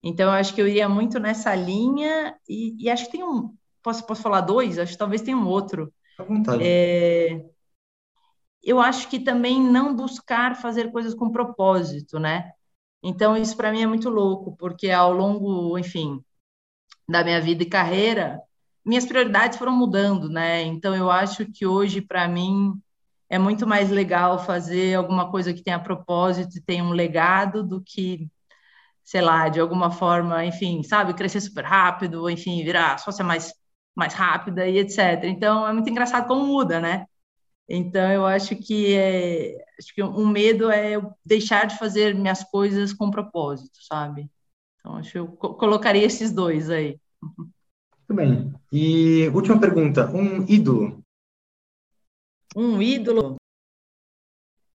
[0.04, 3.56] Então, eu acho que eu iria muito nessa linha e, e acho que tem um,
[3.82, 4.78] posso, posso falar dois?
[4.78, 5.94] Acho que talvez tenha um outro.
[6.20, 6.64] À vontade.
[6.64, 7.46] É,
[8.62, 12.52] eu acho que também não buscar fazer coisas com propósito, né?
[13.02, 16.24] Então, isso para mim é muito louco, porque ao longo, enfim,
[17.08, 18.42] da minha vida e carreira,
[18.86, 20.64] minhas prioridades foram mudando, né?
[20.64, 22.74] Então eu acho que hoje para mim
[23.30, 27.82] é muito mais legal fazer alguma coisa que tenha propósito e tenha um legado do
[27.82, 28.30] que,
[29.04, 33.54] sei lá, de alguma forma, enfim, sabe, crescer super rápido, enfim, virar sócia mais
[33.96, 35.24] mais rápida e etc.
[35.26, 37.06] Então é muito engraçado como muda, né?
[37.70, 42.44] Então eu acho que é, acho que um medo é eu deixar de fazer minhas
[42.44, 44.30] coisas com propósito, sabe?
[44.80, 47.00] Então acho que eu colocaria esses dois aí.
[47.22, 48.54] Muito bem.
[48.72, 51.04] E última pergunta, um ídolo.
[52.56, 53.38] Um ídolo?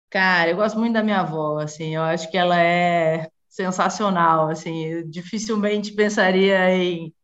[0.08, 5.08] Cara, eu gosto muito da minha avó, assim, eu acho que ela é sensacional, assim,
[5.08, 7.14] dificilmente pensaria em,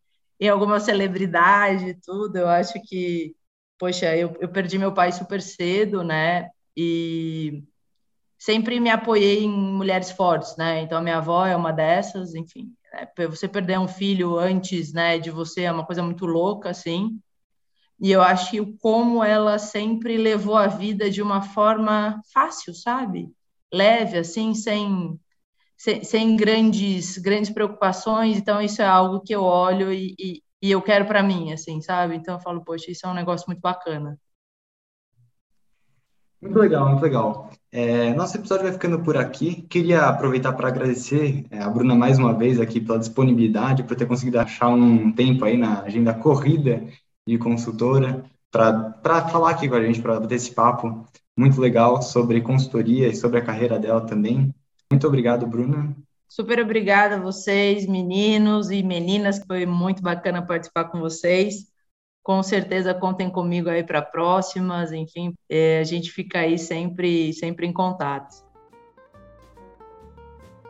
[0.40, 3.36] em alguma celebridade e tudo, eu acho que,
[3.78, 7.62] poxa, eu, eu perdi meu pai super cedo, né, e
[8.38, 12.74] sempre me apoiei em mulheres fortes, né, então a minha avó é uma dessas, enfim,
[12.92, 13.08] né?
[13.28, 17.20] Você perder um filho antes, né, de você é uma coisa muito louca, assim.
[18.00, 23.30] E eu acho que como ela sempre levou a vida de uma forma fácil, sabe?
[23.72, 25.18] Leve, assim, sem,
[25.82, 28.36] sem, sem grandes, grandes preocupações.
[28.36, 31.80] Então, isso é algo que eu olho e, e, e eu quero para mim, assim,
[31.80, 32.14] sabe?
[32.14, 34.16] Então, eu falo, poxa, isso é um negócio muito bacana.
[36.40, 37.50] Muito legal, muito legal.
[37.72, 39.62] É, nosso episódio vai ficando por aqui.
[39.62, 44.06] Queria aproveitar para agradecer é, a Bruna mais uma vez aqui pela disponibilidade, por ter
[44.06, 46.86] conseguido achar um tempo aí na agenda corrida
[47.26, 51.04] de consultora para falar aqui com a gente, para ter esse papo
[51.36, 54.54] muito legal sobre consultoria e sobre a carreira dela também.
[54.92, 55.96] Muito obrigado, Bruna.
[56.28, 61.72] Super obrigada a vocês, meninos e meninas, foi muito bacana participar com vocês
[62.22, 67.66] com certeza contem comigo aí para próximas, enfim, é, a gente fica aí sempre, sempre
[67.66, 68.44] em contato.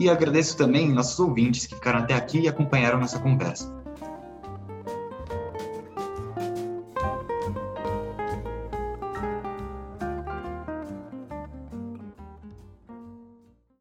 [0.01, 3.82] E agradeço também nossos ouvintes que ficaram até aqui e acompanharam nossa conversa.